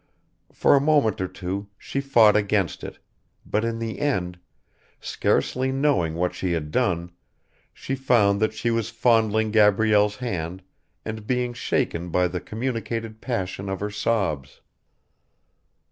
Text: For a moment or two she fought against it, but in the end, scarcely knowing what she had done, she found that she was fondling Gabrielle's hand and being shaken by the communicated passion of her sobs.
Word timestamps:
For 0.51 0.75
a 0.75 0.81
moment 0.81 1.21
or 1.21 1.27
two 1.27 1.67
she 1.77 2.01
fought 2.01 2.35
against 2.35 2.83
it, 2.83 2.97
but 3.45 3.63
in 3.63 3.77
the 3.77 3.99
end, 3.99 4.39
scarcely 4.99 5.71
knowing 5.71 6.15
what 6.15 6.33
she 6.33 6.53
had 6.53 6.71
done, 6.71 7.11
she 7.71 7.93
found 7.93 8.39
that 8.39 8.51
she 8.51 8.71
was 8.71 8.89
fondling 8.89 9.51
Gabrielle's 9.51 10.15
hand 10.15 10.63
and 11.05 11.27
being 11.27 11.53
shaken 11.53 12.09
by 12.09 12.27
the 12.27 12.41
communicated 12.41 13.21
passion 13.21 13.69
of 13.69 13.79
her 13.79 13.91
sobs. 13.91 14.61